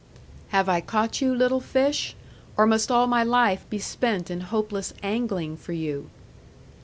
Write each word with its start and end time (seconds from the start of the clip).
'Have 0.47 0.67
I 0.67 0.81
caught 0.81 1.21
you, 1.21 1.35
little 1.35 1.59
fish? 1.59 2.15
Or 2.57 2.65
must 2.65 2.89
all 2.89 3.05
my 3.05 3.23
life 3.23 3.69
be 3.69 3.77
spent 3.77 4.31
in 4.31 4.41
hopeless 4.41 4.95
angling 5.03 5.57
for 5.57 5.73
you?' 5.73 6.09